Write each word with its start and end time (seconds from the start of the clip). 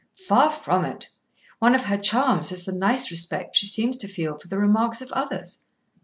"Far 0.27 0.49
from 0.49 0.83
it. 0.83 1.09
One 1.59 1.75
of 1.75 1.83
her 1.83 1.97
charms 1.99 2.51
is 2.51 2.65
the 2.65 2.71
nice 2.71 3.11
respect 3.11 3.55
she 3.55 3.67
seems 3.67 3.95
to 3.97 4.07
feel 4.07 4.35
for 4.39 4.47
the 4.47 4.57
remarks 4.57 4.99
of 4.99 5.11
others." 5.11 5.59